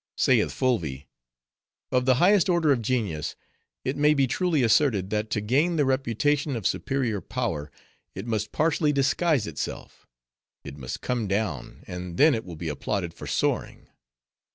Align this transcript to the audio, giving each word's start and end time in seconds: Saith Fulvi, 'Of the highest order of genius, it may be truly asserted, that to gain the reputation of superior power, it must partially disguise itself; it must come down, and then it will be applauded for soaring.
Saith 0.17 0.51
Fulvi, 0.51 1.07
'Of 1.91 2.05
the 2.05 2.15
highest 2.15 2.49
order 2.49 2.71
of 2.71 2.81
genius, 2.81 3.35
it 3.85 3.95
may 3.95 4.15
be 4.15 4.25
truly 4.25 4.63
asserted, 4.63 5.11
that 5.11 5.29
to 5.29 5.41
gain 5.41 5.75
the 5.75 5.85
reputation 5.85 6.55
of 6.55 6.65
superior 6.65 7.21
power, 7.21 7.69
it 8.15 8.25
must 8.25 8.51
partially 8.51 8.91
disguise 8.91 9.45
itself; 9.45 10.07
it 10.63 10.75
must 10.75 11.01
come 11.01 11.27
down, 11.27 11.83
and 11.85 12.17
then 12.17 12.33
it 12.33 12.43
will 12.43 12.55
be 12.55 12.67
applauded 12.67 13.13
for 13.13 13.27
soaring. 13.27 13.89